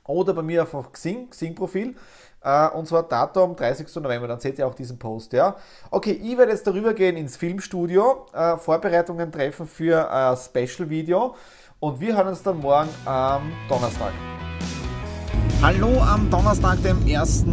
oder 0.05 0.35
bei 0.35 0.43
mir 0.43 0.63
auf 0.63 0.93
Xing, 0.93 1.31
Xing-Profil. 1.31 1.95
Uh, 2.45 2.79
und 2.79 2.87
zwar 2.87 3.03
Datum 3.03 3.57
30. 3.57 3.93
November, 3.97 4.29
dann 4.29 4.39
seht 4.39 4.61
ihr 4.61 4.67
auch 4.69 4.75
diesen 4.75 4.97
Post. 4.97 5.33
Ja? 5.33 5.57
Okay, 5.91 6.13
ich 6.13 6.39
werde 6.39 6.53
jetzt 6.53 6.65
darüber 6.69 6.95
gehen 6.95 7.17
ins 7.17 7.37
Filmstudio, 7.37 8.27
uh, 8.33 8.57
Vorbereitungen 8.59 9.33
treffen 9.33 9.67
für 9.67 10.09
ein 10.09 10.37
Special-Video 10.37 11.35
und 11.81 12.01
wir 12.01 12.17
hören 12.17 12.29
uns 12.29 12.43
dann 12.45 12.61
morgen 12.61 12.89
am 13.05 13.53
Donnerstag. 13.69 14.13
Hallo 15.61 16.01
am 16.01 16.31
Donnerstag, 16.31 16.81
dem 16.85 17.05
1. 17.05 17.45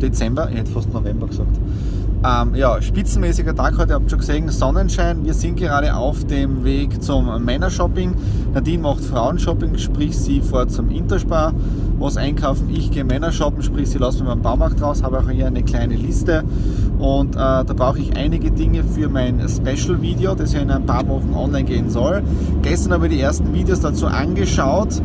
Dezember, 0.00 0.48
ich 0.50 0.56
hätte 0.56 0.70
fast 0.70 0.90
November 0.90 1.26
gesagt. 1.26 1.58
Ähm, 2.24 2.54
ja, 2.54 2.80
spitzenmäßiger 2.80 3.54
Tag 3.54 3.76
heute, 3.76 3.92
ihr 3.92 3.96
habt 3.96 4.10
schon 4.10 4.20
gesehen, 4.20 4.48
Sonnenschein. 4.48 5.24
Wir 5.24 5.34
sind 5.34 5.56
gerade 5.56 5.94
auf 5.94 6.24
dem 6.24 6.64
Weg 6.64 7.02
zum 7.02 7.44
Männershopping. 7.44 8.14
Nadine 8.54 8.82
macht 8.82 9.04
Frauenshopping, 9.04 9.76
sprich 9.76 10.16
sie 10.16 10.40
fährt 10.40 10.70
zum 10.72 10.90
Interspar 10.90 11.52
was 11.98 12.16
einkaufen. 12.16 12.70
Ich 12.70 12.90
gehe 12.90 13.04
Männershoppen, 13.04 13.62
sprich 13.62 13.90
sie 13.90 13.98
lassen 13.98 14.24
mir 14.24 14.30
beim 14.30 14.42
Baumarkt 14.42 14.80
raus, 14.82 15.02
habe 15.02 15.18
auch 15.18 15.30
hier 15.30 15.46
eine 15.46 15.62
kleine 15.62 15.94
Liste 15.94 16.44
und 16.98 17.34
äh, 17.34 17.38
da 17.38 17.64
brauche 17.64 17.98
ich 17.98 18.16
einige 18.16 18.50
Dinge 18.50 18.82
für 18.82 19.08
mein 19.08 19.46
Special-Video, 19.48 20.34
das 20.34 20.54
ja 20.54 20.60
in 20.60 20.70
ein 20.70 20.86
paar 20.86 21.06
Wochen 21.08 21.34
online 21.34 21.64
gehen 21.64 21.90
soll. 21.90 22.22
Gestern 22.62 22.94
habe 22.94 23.06
ich 23.06 23.14
die 23.14 23.20
ersten 23.20 23.52
Videos 23.52 23.80
dazu 23.80 24.06
angeschaut. 24.06 25.02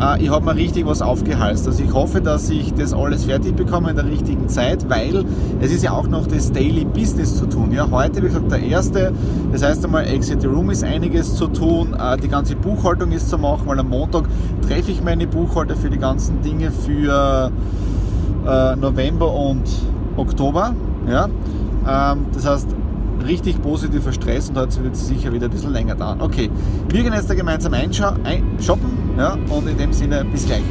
Äh, 0.00 0.22
ich 0.22 0.30
habe 0.30 0.44
mir 0.44 0.54
richtig 0.54 0.86
was 0.86 1.02
aufgehalst. 1.02 1.66
Also 1.66 1.82
ich 1.82 1.92
hoffe, 1.92 2.20
dass 2.20 2.48
ich 2.48 2.72
das 2.74 2.92
alles 2.92 3.24
fertig 3.24 3.56
bekomme 3.56 3.90
in 3.90 3.96
der 3.96 4.06
richtigen 4.06 4.48
Zeit, 4.48 4.88
weil 4.88 5.24
es 5.60 5.72
ist 5.72 5.82
ja 5.82 5.92
auch 5.92 6.06
noch 6.06 6.28
das 6.28 6.52
Daily 6.52 6.84
Business 6.84 7.36
zu 7.36 7.46
tun. 7.46 7.72
Ja, 7.72 7.90
heute, 7.90 8.22
wie 8.22 8.26
gesagt, 8.26 8.50
der 8.52 8.62
erste. 8.62 9.12
Das 9.50 9.64
heißt 9.64 9.84
einmal, 9.84 10.06
Exit 10.06 10.42
the 10.42 10.46
Room 10.46 10.70
ist 10.70 10.84
einiges 10.84 11.34
zu 11.34 11.48
tun. 11.48 11.94
Äh, 11.98 12.18
die 12.18 12.28
ganze 12.28 12.54
Buchhaltung 12.54 13.10
ist 13.10 13.28
zu 13.28 13.36
machen, 13.36 13.62
weil 13.66 13.80
am 13.80 13.88
Montag 13.88 14.24
treffe 14.66 14.92
ich 14.92 15.02
meine 15.02 15.26
Buchhalter 15.26 15.74
für 15.74 15.90
die 15.90 15.98
ganzen 15.98 16.40
Dinge 16.42 16.70
für 16.70 17.50
äh, 18.46 18.76
November 18.76 19.32
und 19.34 19.64
Oktober. 20.16 20.74
Ja? 21.08 21.28
Ähm, 21.86 22.26
das 22.32 22.46
heißt, 22.46 22.68
richtig 23.26 23.60
positiver 23.62 24.12
Stress 24.12 24.48
und 24.48 24.58
heute 24.58 24.82
wird 24.82 24.94
es 24.94 25.06
sicher 25.06 25.32
wieder 25.32 25.46
ein 25.46 25.50
bisschen 25.50 25.72
länger 25.72 25.94
dauern. 25.94 26.20
Okay, 26.20 26.50
wir 26.88 27.02
gehen 27.02 27.12
jetzt 27.12 27.30
da 27.30 27.34
gemeinsam 27.34 27.74
einshoppen 27.74 28.90
ja? 29.16 29.38
und 29.48 29.68
in 29.68 29.78
dem 29.78 29.92
Sinne 29.92 30.24
bis 30.24 30.46
gleich. 30.46 30.62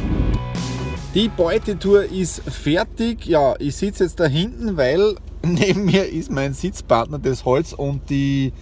Die 1.14 1.28
Beutetour 1.28 2.04
ist 2.04 2.42
fertig. 2.50 3.26
Ja, 3.26 3.54
ich 3.58 3.76
sitze 3.76 4.04
jetzt 4.04 4.18
da 4.18 4.24
hinten, 4.24 4.76
weil 4.76 5.16
neben 5.42 5.84
mir 5.84 6.08
ist 6.08 6.30
mein 6.30 6.54
Sitzpartner 6.54 7.18
das 7.18 7.44
Holz 7.44 7.72
und 7.72 8.08
die 8.08 8.52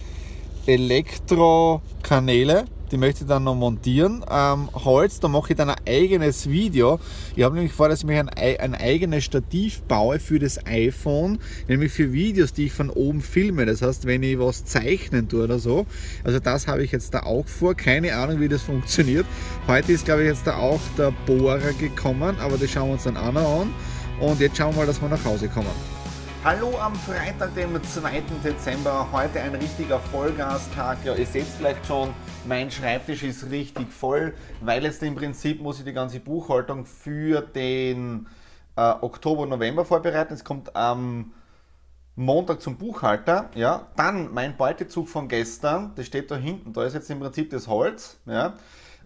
Elektrokanäle 0.65 2.65
die 2.91 2.97
möchte 2.97 3.23
ich 3.23 3.27
dann 3.27 3.43
noch 3.43 3.55
montieren. 3.55 4.23
Ähm, 4.29 4.69
Holz, 4.73 5.19
da 5.19 5.27
mache 5.27 5.53
ich 5.53 5.57
dann 5.57 5.69
ein 5.69 5.81
eigenes 5.87 6.49
Video. 6.49 6.99
Ich 7.35 7.43
habe 7.43 7.55
nämlich 7.55 7.73
vor, 7.73 7.89
dass 7.89 7.99
ich 7.99 8.05
mir 8.05 8.19
ein, 8.19 8.29
ein 8.29 8.75
eigenes 8.75 9.23
Stativ 9.23 9.81
baue 9.83 10.19
für 10.19 10.39
das 10.39 10.65
iPhone, 10.65 11.39
nämlich 11.67 11.91
für 11.91 12.11
Videos, 12.11 12.53
die 12.53 12.65
ich 12.65 12.73
von 12.73 12.89
oben 12.89 13.21
filme. 13.21 13.65
Das 13.65 13.81
heißt, 13.81 14.05
wenn 14.05 14.23
ich 14.23 14.37
was 14.39 14.65
zeichnen 14.65 15.29
tue 15.29 15.43
oder 15.43 15.59
so. 15.59 15.85
Also 16.23 16.39
das 16.39 16.67
habe 16.67 16.83
ich 16.83 16.91
jetzt 16.91 17.13
da 17.13 17.23
auch 17.23 17.47
vor. 17.47 17.75
Keine 17.75 18.15
Ahnung, 18.15 18.39
wie 18.39 18.49
das 18.49 18.61
funktioniert. 18.61 19.25
Heute 19.67 19.93
ist, 19.93 20.05
glaube 20.05 20.23
ich, 20.23 20.27
jetzt 20.27 20.45
da 20.45 20.57
auch 20.57 20.81
der 20.97 21.13
Bohrer 21.25 21.73
gekommen, 21.73 22.35
aber 22.39 22.57
das 22.57 22.71
schauen 22.71 22.89
wir 22.89 22.93
uns 22.93 23.03
dann 23.03 23.17
auch 23.17 23.31
noch 23.31 23.61
an. 23.61 23.73
Und 24.19 24.39
jetzt 24.39 24.57
schauen 24.57 24.73
wir 24.73 24.81
mal, 24.81 24.87
dass 24.87 25.01
wir 25.01 25.09
nach 25.09 25.23
Hause 25.25 25.47
kommen. 25.47 26.00
Hallo 26.43 26.75
am 26.79 26.95
Freitag, 26.95 27.53
dem 27.53 27.79
2. 27.83 28.23
Dezember. 28.43 29.07
Heute 29.11 29.39
ein 29.41 29.53
richtiger 29.53 29.99
Vollgastag. 29.99 30.97
Ja, 31.05 31.13
ihr 31.13 31.27
seht 31.27 31.45
vielleicht 31.45 31.85
schon, 31.85 32.15
mein 32.47 32.71
Schreibtisch 32.71 33.21
ist 33.21 33.51
richtig 33.51 33.93
voll, 33.93 34.33
weil 34.59 34.83
jetzt 34.83 35.03
im 35.03 35.13
Prinzip 35.13 35.61
muss 35.61 35.77
ich 35.77 35.85
die 35.85 35.93
ganze 35.93 36.19
Buchhaltung 36.19 36.87
für 36.87 37.41
den 37.41 38.25
äh, 38.75 38.81
Oktober, 38.81 39.45
November 39.45 39.85
vorbereiten. 39.85 40.33
Es 40.33 40.43
kommt 40.43 40.75
am 40.75 41.31
Montag 42.15 42.59
zum 42.59 42.75
Buchhalter. 42.75 43.51
Ja, 43.53 43.89
dann 43.95 44.33
mein 44.33 44.57
Beutezug 44.57 45.09
von 45.09 45.27
gestern, 45.27 45.91
das 45.95 46.07
steht 46.07 46.31
da 46.31 46.37
hinten. 46.37 46.73
Da 46.73 46.85
ist 46.85 46.95
jetzt 46.95 47.11
im 47.11 47.19
Prinzip 47.19 47.51
das 47.51 47.67
Holz. 47.67 48.17
Ja. 48.25 48.55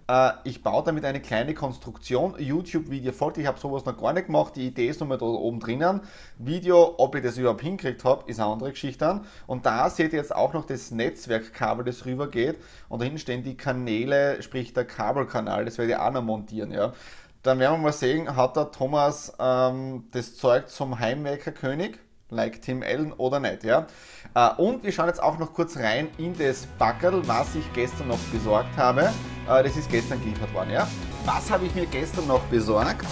Äh, 0.07 0.31
ich 0.43 0.61
baue 0.61 0.83
damit 0.83 1.03
eine 1.05 1.21
kleine 1.21 1.53
Konstruktion. 1.53 2.35
YouTube-Video 2.37 3.11
folgt. 3.11 3.37
Ich 3.37 3.47
habe 3.47 3.59
sowas 3.59 3.85
noch 3.85 3.97
gar 3.97 4.13
nicht 4.13 4.27
gemacht. 4.27 4.55
Die 4.55 4.67
Idee 4.67 4.87
ist 4.87 4.99
nochmal 4.99 5.17
da 5.17 5.25
oben 5.25 5.59
drinnen. 5.59 6.01
Video, 6.37 6.95
ob 6.97 7.15
ich 7.15 7.23
das 7.23 7.37
überhaupt 7.37 7.61
hinkriegt 7.61 8.03
habe, 8.03 8.29
ist 8.29 8.39
eine 8.39 8.51
andere 8.51 8.71
Geschichte. 8.71 9.21
Und 9.47 9.65
da 9.65 9.89
seht 9.89 10.13
ihr 10.13 10.19
jetzt 10.19 10.35
auch 10.35 10.53
noch 10.53 10.65
das 10.65 10.91
Netzwerkkabel, 10.91 11.85
das 11.85 12.05
rüber 12.05 12.27
geht. 12.29 12.57
Und 12.89 12.99
da 12.99 13.03
hinten 13.05 13.19
stehen 13.19 13.43
die 13.43 13.57
Kanäle, 13.57 14.41
sprich 14.43 14.73
der 14.73 14.85
Kabelkanal. 14.85 15.65
Das 15.65 15.77
werde 15.77 15.93
ich 15.93 15.97
auch 15.97 16.11
noch 16.11 16.23
montieren. 16.23 16.71
Ja. 16.71 16.93
Dann 17.41 17.59
werden 17.59 17.73
wir 17.73 17.83
mal 17.83 17.93
sehen, 17.93 18.35
hat 18.35 18.55
der 18.55 18.71
Thomas 18.71 19.33
ähm, 19.39 20.05
das 20.11 20.35
Zeug 20.35 20.69
zum 20.69 20.99
Heimwerkerkönig? 20.99 21.99
Like 22.35 22.61
Tim 22.61 22.83
Allen 22.83 23.13
oder 23.13 23.39
nicht. 23.39 23.63
Ja? 23.63 23.87
Äh, 24.33 24.49
und 24.57 24.83
wir 24.83 24.91
schauen 24.91 25.07
jetzt 25.07 25.21
auch 25.21 25.37
noch 25.39 25.53
kurz 25.53 25.77
rein 25.77 26.09
in 26.17 26.37
das 26.37 26.67
Backerl, 26.77 27.27
was 27.27 27.55
ich 27.55 27.71
gestern 27.73 28.09
noch 28.09 28.19
besorgt 28.31 28.75
habe. 28.77 29.11
Äh, 29.49 29.63
das 29.63 29.77
ist 29.77 29.89
gestern 29.89 30.19
geliefert 30.21 30.53
worden. 30.53 30.71
Ja? 30.71 30.87
Was 31.25 31.49
habe 31.49 31.65
ich 31.65 31.73
mir 31.73 31.85
gestern 31.85 32.27
noch 32.27 32.41
besorgt? 32.43 33.05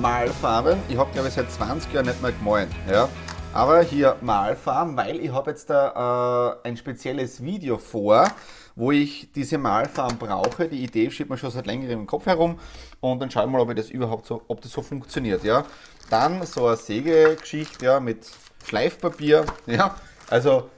Malfarben. 0.00 0.78
Ich 0.88 0.96
habe 0.96 1.10
glaube 1.12 1.28
ich 1.28 1.34
seit 1.34 1.50
20 1.50 1.92
Jahren 1.92 2.06
nicht 2.06 2.22
mehr 2.22 2.32
gemalt. 2.32 2.68
Ja? 2.88 3.08
Aber 3.52 3.82
hier 3.82 4.16
Malfarben, 4.20 4.96
weil 4.96 5.18
ich 5.18 5.32
habe 5.32 5.50
jetzt 5.50 5.68
da 5.70 6.56
äh, 6.62 6.68
ein 6.68 6.76
spezielles 6.76 7.42
Video 7.42 7.78
vor, 7.78 8.28
wo 8.76 8.92
ich 8.92 9.32
diese 9.32 9.58
Malfarben 9.58 10.18
brauche. 10.18 10.68
Die 10.68 10.84
Idee 10.84 11.10
schiebt 11.10 11.30
mir 11.30 11.36
schon 11.36 11.50
seit 11.50 11.66
längerem 11.66 12.00
im 12.00 12.06
Kopf 12.06 12.26
herum 12.26 12.60
und 13.00 13.20
dann 13.20 13.30
schauen 13.30 13.50
wir 13.50 13.58
mal, 13.58 13.68
ob 13.68 13.74
das 13.74 13.90
überhaupt 13.90 14.26
so, 14.26 14.42
ob 14.46 14.60
das 14.60 14.70
so 14.70 14.82
funktioniert. 14.82 15.42
Ja? 15.42 15.64
Dann 16.10 16.46
so 16.46 16.66
eine 16.66 16.76
Sägegeschichte 16.76 17.84
ja, 17.84 17.98
mit 17.98 18.26
Schleifpapier, 18.64 19.46
ja, 19.66 19.96
also 20.28 20.70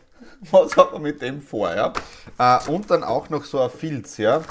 was 0.50 0.76
hat 0.76 0.92
man 0.92 1.02
mit 1.02 1.22
dem 1.22 1.40
vor, 1.40 1.74
ja? 1.74 1.92
Äh, 2.38 2.68
und 2.68 2.90
dann 2.90 3.04
auch 3.04 3.30
noch 3.30 3.44
so 3.44 3.60
ein 3.60 3.70
Filz, 3.70 4.16
ja. 4.16 4.42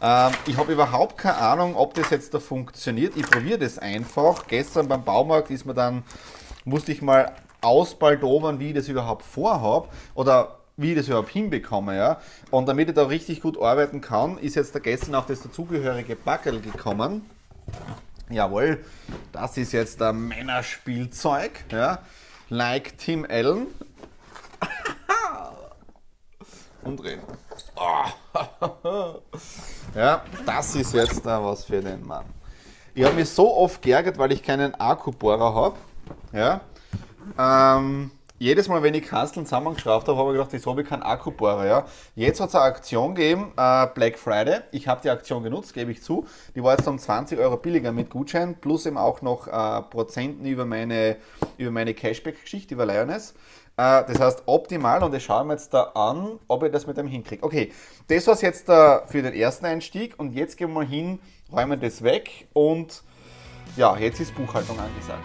Ähm, 0.00 0.32
ich 0.46 0.56
habe 0.56 0.72
überhaupt 0.72 1.18
keine 1.18 1.36
Ahnung, 1.38 1.76
ob 1.76 1.94
das 1.94 2.10
jetzt 2.10 2.34
da 2.34 2.40
funktioniert. 2.40 3.16
Ich 3.16 3.28
probiere 3.28 3.58
das 3.58 3.78
einfach. 3.78 4.46
Gestern 4.46 4.88
beim 4.88 5.04
Baumarkt 5.04 5.50
ist 5.50 5.66
mir 5.66 5.74
dann, 5.74 6.02
musste 6.64 6.92
ich 6.92 7.02
mal 7.02 7.32
ausbaldowern, 7.60 8.58
wie 8.58 8.68
ich 8.68 8.74
das 8.74 8.88
überhaupt 8.88 9.24
vorhabe 9.24 9.88
oder 10.14 10.58
wie 10.76 10.92
ich 10.92 10.98
das 10.98 11.08
überhaupt 11.08 11.30
hinbekomme, 11.30 11.96
ja. 11.96 12.20
Und 12.50 12.66
damit 12.66 12.88
ich 12.88 12.94
da 12.94 13.04
richtig 13.04 13.40
gut 13.40 13.60
arbeiten 13.60 14.00
kann, 14.00 14.38
ist 14.38 14.56
jetzt 14.56 14.74
da 14.74 14.78
gestern 14.78 15.14
auch 15.14 15.26
das 15.26 15.42
dazugehörige 15.42 16.16
Backel 16.16 16.60
gekommen. 16.60 17.28
Jawohl, 18.30 18.82
das 19.32 19.56
ist 19.56 19.72
jetzt 19.72 20.02
ein 20.02 20.28
Männerspielzeug, 20.28 21.64
ja 21.70 22.00
like 22.48 22.96
Tim 22.98 23.26
Allen. 23.28 23.66
Umdrehen. 26.82 27.20
Oh. 27.76 28.04
ja, 29.94 30.22
das 30.44 30.74
ist 30.74 30.92
jetzt 30.92 31.24
da 31.24 31.42
was 31.42 31.64
für 31.64 31.80
den 31.80 32.06
Mann. 32.06 32.26
Ich 32.94 33.04
habe 33.04 33.14
mich 33.16 33.28
so 33.30 33.56
oft 33.56 33.80
geärgert, 33.82 34.18
weil 34.18 34.32
ich 34.32 34.42
keinen 34.42 34.74
Akkubohrer 34.74 35.54
habe. 35.54 35.76
Ja. 36.32 36.60
Ähm, 37.38 38.10
jedes 38.38 38.68
Mal, 38.68 38.82
wenn 38.82 38.94
ich 38.94 39.04
Kasteln 39.04 39.46
zusammengeschraubt 39.46 40.08
habe, 40.08 40.18
habe 40.18 40.30
ich 40.30 40.34
gedacht, 40.34 40.52
jetzt 40.52 40.66
habe 40.66 40.82
ich 40.82 40.88
keinen 40.88 41.02
Akkubohrer. 41.02 41.66
Ja. 41.66 41.84
Jetzt 42.16 42.40
hat 42.40 42.48
es 42.48 42.54
eine 42.54 42.64
Aktion 42.64 43.14
gegeben, 43.14 43.52
äh, 43.56 43.86
Black 43.94 44.18
Friday. 44.18 44.60
Ich 44.72 44.88
habe 44.88 45.00
die 45.02 45.10
Aktion 45.10 45.42
genutzt, 45.44 45.72
gebe 45.72 45.92
ich 45.92 46.02
zu. 46.02 46.26
Die 46.54 46.62
war 46.62 46.76
jetzt 46.76 46.86
um 46.88 46.98
20 46.98 47.38
Euro 47.38 47.56
billiger 47.56 47.92
mit 47.92 48.10
Gutschein, 48.10 48.56
plus 48.60 48.86
eben 48.86 48.98
auch 48.98 49.22
noch 49.22 49.46
äh, 49.46 49.82
Prozenten 49.82 50.46
über 50.46 50.64
meine, 50.64 51.16
über 51.58 51.70
meine 51.70 51.94
Cashback-Geschichte, 51.94 52.74
über 52.74 52.86
Lioness. 52.86 53.34
Äh, 53.76 54.04
das 54.04 54.18
heißt 54.18 54.42
optimal 54.46 55.02
und 55.02 55.14
ich 55.14 55.24
schaue 55.24 55.44
mir 55.44 55.54
jetzt 55.54 55.72
da 55.72 55.92
an, 55.94 56.38
ob 56.48 56.64
ich 56.64 56.72
das 56.72 56.86
mit 56.86 56.96
dem 56.96 57.06
hinkriege. 57.06 57.42
Okay, 57.44 57.72
das 58.08 58.26
war 58.26 58.34
es 58.34 58.40
jetzt 58.40 58.68
äh, 58.68 59.06
für 59.06 59.22
den 59.22 59.34
ersten 59.34 59.66
Einstieg 59.66 60.14
und 60.18 60.32
jetzt 60.32 60.56
gehen 60.56 60.72
wir 60.72 60.82
hin, 60.82 61.20
räumen 61.52 61.80
das 61.80 62.02
weg 62.02 62.48
und 62.52 63.02
ja, 63.76 63.96
jetzt 63.96 64.20
ist 64.20 64.34
Buchhaltung 64.34 64.78
angesagt. 64.78 65.24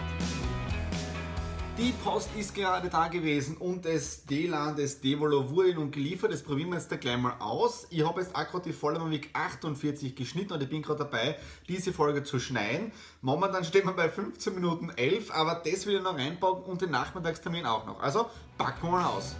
Die 1.80 1.92
Post 2.04 2.28
ist 2.38 2.54
gerade 2.54 2.90
da 2.90 3.08
gewesen 3.08 3.56
und 3.56 3.86
das 3.86 4.26
D-Lan, 4.26 4.76
das 4.76 5.00
Devolo 5.00 5.48
wurde 5.48 5.72
nun 5.72 5.90
geliefert. 5.90 6.30
Das 6.30 6.42
probieren 6.42 6.68
wir 6.68 6.76
jetzt 6.76 6.92
da 6.92 6.96
gleich 6.96 7.16
mal 7.16 7.36
aus. 7.38 7.86
Ich 7.88 8.06
habe 8.06 8.20
jetzt 8.20 8.36
akkurat 8.36 8.66
die 8.66 8.74
Folge 8.74 9.10
Week 9.10 9.30
48 9.32 10.14
geschnitten 10.14 10.52
und 10.52 10.62
ich 10.62 10.68
bin 10.68 10.82
gerade 10.82 10.98
dabei, 10.98 11.38
diese 11.68 11.94
Folge 11.94 12.22
zu 12.22 12.38
schneiden. 12.38 12.92
Momentan 13.22 13.64
stehen 13.64 13.86
wir 13.86 13.94
bei 13.94 14.10
15 14.10 14.54
Minuten 14.54 14.90
11, 14.90 15.30
aber 15.30 15.54
das 15.54 15.86
will 15.86 15.96
ich 15.96 16.02
noch 16.02 16.18
reinpacken 16.18 16.64
und 16.64 16.82
den 16.82 16.90
Nachmittagstermin 16.90 17.64
auch 17.64 17.86
noch. 17.86 17.98
Also 18.02 18.26
packen 18.58 18.86
wir 18.86 18.90
mal 18.90 19.06
aus. 19.06 19.36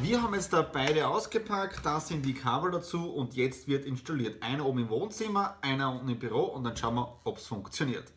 Wir 0.00 0.22
haben 0.22 0.32
jetzt 0.32 0.54
da 0.54 0.62
beide 0.62 1.06
ausgepackt, 1.06 1.84
da 1.84 2.00
sind 2.00 2.24
die 2.24 2.32
Kabel 2.32 2.70
dazu 2.70 3.12
und 3.12 3.34
jetzt 3.34 3.68
wird 3.68 3.84
installiert. 3.84 4.42
Einer 4.42 4.64
oben 4.64 4.78
im 4.78 4.88
Wohnzimmer, 4.88 5.58
einer 5.60 5.92
unten 5.92 6.08
im 6.08 6.18
Büro 6.18 6.44
und 6.44 6.64
dann 6.64 6.74
schauen 6.74 6.94
wir, 6.94 7.18
ob 7.24 7.36
es 7.36 7.46
funktioniert. 7.46 8.10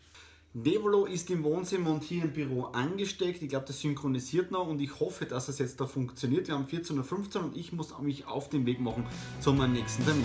Devolo 0.58 1.04
ist 1.04 1.30
im 1.32 1.44
Wohnzimmer 1.44 1.92
und 1.92 2.02
hier 2.02 2.24
im 2.24 2.32
Büro 2.32 2.64
angesteckt. 2.72 3.42
Ich 3.42 3.50
glaube, 3.50 3.66
das 3.68 3.82
synchronisiert 3.82 4.52
noch 4.52 4.68
und 4.68 4.80
ich 4.80 5.02
hoffe, 5.02 5.26
dass 5.26 5.50
es 5.50 5.60
jetzt 5.60 5.82
da 5.82 5.86
funktioniert. 5.86 6.48
Wir 6.48 6.56
haben 6.56 6.66
14.15 6.66 7.36
Uhr 7.36 7.44
und 7.44 7.58
ich 7.58 7.74
muss 7.74 8.00
mich 8.00 8.26
auf 8.26 8.48
den 8.48 8.66
Weg 8.66 8.80
machen 8.80 9.06
zum 9.42 9.58
nächsten 9.74 10.06
Termin. 10.06 10.24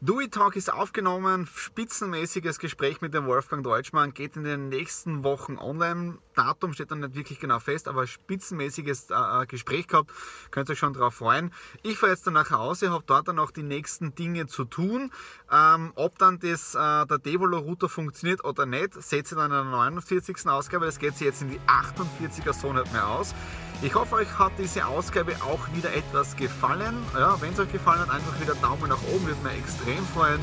Dewey 0.00 0.28
Talk 0.28 0.54
ist 0.54 0.72
aufgenommen, 0.72 1.48
spitzenmäßiges 1.52 2.60
Gespräch 2.60 3.00
mit 3.00 3.14
dem 3.14 3.26
Wolfgang 3.26 3.64
Deutschmann, 3.64 4.14
geht 4.14 4.36
in 4.36 4.44
den 4.44 4.68
nächsten 4.68 5.24
Wochen 5.24 5.58
online. 5.58 6.18
Datum 6.34 6.72
steht 6.72 6.90
dann 6.90 7.00
nicht 7.00 7.14
wirklich 7.14 7.40
genau 7.40 7.58
fest, 7.58 7.88
aber 7.88 8.06
spitzenmäßiges 8.06 9.10
äh, 9.10 9.14
äh 9.14 9.46
Gespräch 9.46 9.88
gehabt, 9.88 10.10
könnt 10.50 10.68
ihr 10.68 10.72
euch 10.72 10.78
schon 10.78 10.92
darauf 10.92 11.14
freuen. 11.14 11.52
Ich 11.82 11.98
fahre 11.98 12.12
jetzt 12.12 12.26
dann 12.26 12.34
nach 12.34 12.50
Hause, 12.50 12.90
habe 12.90 13.04
dort 13.06 13.28
dann 13.28 13.36
noch 13.36 13.50
die 13.50 13.62
nächsten 13.62 14.14
Dinge 14.14 14.46
zu 14.46 14.64
tun. 14.64 15.10
Ähm, 15.50 15.92
ob 15.94 16.18
dann 16.18 16.38
das, 16.38 16.74
äh, 16.74 17.06
der 17.06 17.18
Devolo-Router 17.18 17.88
funktioniert 17.88 18.44
oder 18.44 18.66
nicht, 18.66 18.94
setze 18.94 19.34
ich 19.34 19.40
dann 19.40 19.50
in 19.50 19.56
der 19.56 19.64
49. 19.64 20.46
Ausgabe, 20.48 20.86
das 20.86 20.98
geht 20.98 21.16
sich 21.16 21.26
jetzt 21.26 21.42
in 21.42 21.50
die 21.50 21.60
48er 21.60 22.52
so 22.52 22.72
mehr 22.72 23.08
aus. 23.08 23.34
Ich 23.82 23.94
hoffe, 23.96 24.14
euch 24.14 24.38
hat 24.38 24.52
diese 24.58 24.86
Ausgabe 24.86 25.34
auch 25.42 25.60
wieder 25.74 25.92
etwas 25.92 26.36
gefallen. 26.36 26.94
Ja, 27.14 27.40
Wenn 27.40 27.52
es 27.52 27.58
euch 27.58 27.72
gefallen 27.72 28.00
hat, 28.00 28.10
einfach 28.10 28.40
wieder 28.40 28.54
Daumen 28.54 28.88
nach 28.88 29.02
oben, 29.12 29.26
würde 29.26 29.42
mich 29.42 29.58
extrem 29.58 30.04
freuen. 30.14 30.40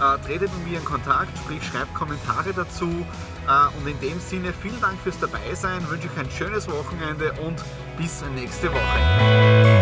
Äh, 0.00 0.18
tretet 0.26 0.50
mit 0.58 0.70
mir 0.70 0.78
in 0.78 0.84
Kontakt, 0.84 1.36
sprich 1.38 1.62
schreibt 1.62 1.94
Kommentare 1.94 2.52
dazu. 2.54 3.06
Äh, 3.46 3.78
und 3.78 3.86
in 3.86 3.98
dem 4.00 4.20
Sinne, 4.20 4.52
vielen 4.52 4.80
Dank 4.80 4.98
fürs 5.00 5.18
Dabeisein, 5.18 5.88
wünsche 5.88 6.08
ich 6.12 6.18
ein 6.18 6.30
schönes 6.30 6.68
Wochenende 6.70 7.32
und 7.44 7.62
bis 7.96 8.22
nächste 8.34 8.72
Woche. 8.72 9.81